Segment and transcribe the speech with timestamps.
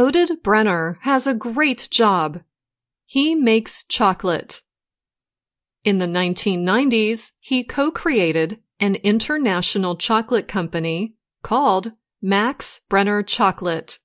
[0.00, 2.40] Oded Brenner has a great job.
[3.04, 4.62] He makes chocolate.
[5.84, 11.92] In the 1990s, he co-created an international chocolate company called
[12.22, 13.98] Max Brenner Chocolate.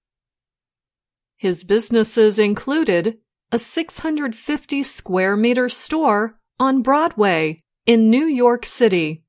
[1.37, 3.19] His businesses included
[3.53, 9.23] a 650 square meter store on Broadway in New York City.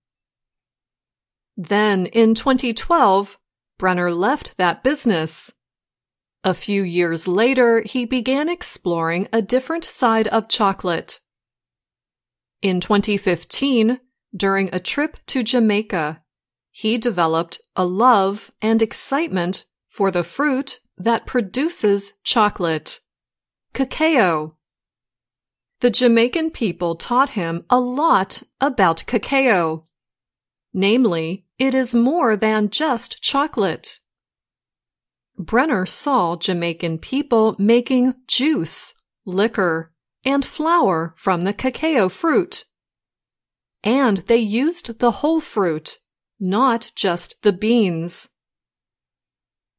[1.56, 3.38] Then in 2012,
[3.78, 5.52] Brenner left that business.
[6.46, 11.18] A few years later, he began exploring a different side of chocolate.
[12.62, 13.98] In 2015,
[14.32, 16.22] during a trip to Jamaica,
[16.70, 23.00] he developed a love and excitement for the fruit that produces chocolate
[23.74, 24.54] cacao.
[25.80, 29.88] The Jamaican people taught him a lot about cacao.
[30.72, 33.98] Namely, it is more than just chocolate.
[35.38, 39.92] Brenner saw Jamaican people making juice, liquor,
[40.24, 42.64] and flour from the cacao fruit.
[43.84, 45.98] And they used the whole fruit,
[46.40, 48.28] not just the beans.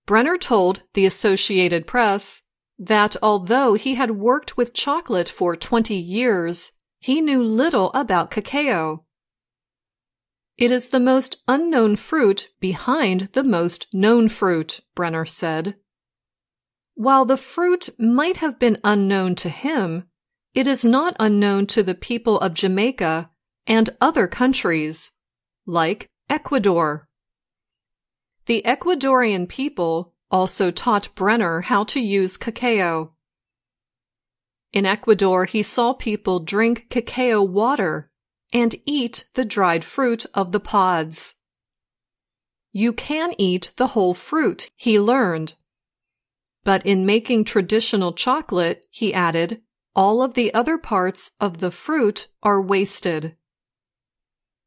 [0.06, 2.42] Brenner told the Associated Press
[2.80, 9.04] that although he had worked with chocolate for 20 years, he knew little about cacao.
[10.58, 15.76] It is the most unknown fruit behind the most known fruit, Brenner said.
[16.96, 20.06] While the fruit might have been unknown to him,
[20.56, 23.30] it is not unknown to the people of Jamaica
[23.68, 25.12] and other countries,
[25.68, 27.08] like Ecuador.
[28.48, 33.14] The Ecuadorian people also taught Brenner how to use cacao.
[34.74, 38.10] In Ecuador, he saw people drink cacao water
[38.54, 41.36] and eat the dried fruit of the pods.
[42.72, 45.56] You can eat the whole fruit, he learned.
[46.64, 49.62] But in making traditional chocolate, he added,
[49.96, 53.36] all of the other parts of the fruit are wasted.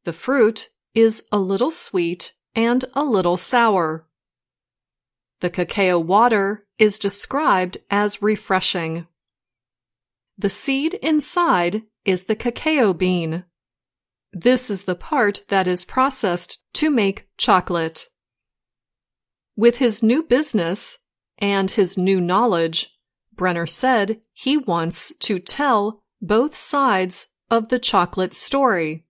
[0.05, 4.07] The fruit is a little sweet and a little sour.
[5.41, 9.07] The cacao water is described as refreshing.
[10.37, 13.45] The seed inside is the cacao bean.
[14.33, 18.07] This is the part that is processed to make chocolate.
[19.57, 20.99] With his new business
[21.39, 22.91] and his new knowledge,
[23.35, 29.05] Brenner said he wants to tell both sides of the chocolate story.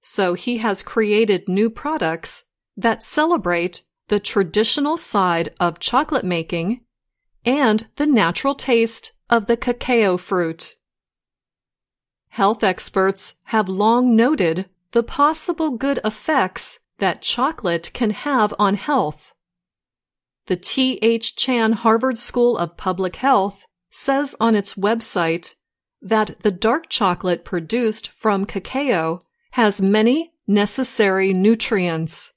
[0.00, 2.44] So he has created new products
[2.76, 6.80] that celebrate the traditional side of chocolate making
[7.44, 10.76] and the natural taste of the cacao fruit.
[12.30, 19.32] Health experts have long noted the possible good effects that chocolate can have on health.
[20.46, 21.36] The T.H.
[21.36, 25.54] Chan Harvard School of Public Health says on its website
[26.00, 32.32] that the dark chocolate produced from cacao has many necessary nutrients.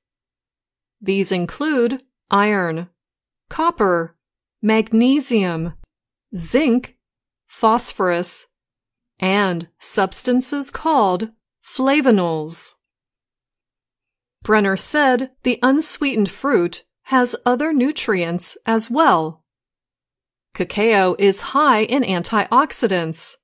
[1.00, 2.02] These include
[2.32, 2.90] iron,
[3.50, 4.16] copper,
[4.62, 5.74] magnesium,
[6.36, 6.98] zinc,
[7.46, 8.48] phosphorus,
[9.24, 11.30] and substances called
[11.66, 12.74] flavonols.
[14.44, 19.46] Brenner said the unsweetened fruit has other nutrients as well.
[20.54, 23.36] Cacao is high in antioxidants,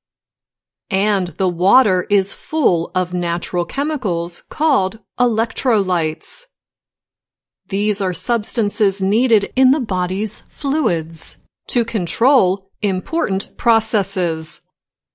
[0.90, 6.44] and the water is full of natural chemicals called electrolytes.
[7.70, 11.38] These are substances needed in the body's fluids
[11.68, 14.60] to control important processes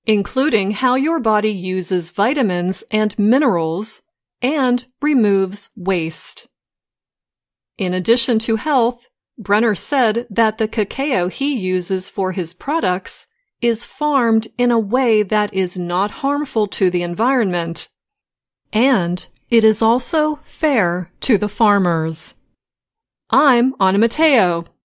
[0.07, 4.03] including how your body uses vitamins and minerals
[4.43, 6.49] and removes waste.
[7.79, 13.27] In addition to health, Brenner said that the cacao he uses for his products
[13.61, 17.89] is farmed in a way that is not harmful to the environment.
[18.73, 22.35] And it is also fair to the farmers.
[23.31, 24.67] I'm Anna Matteo.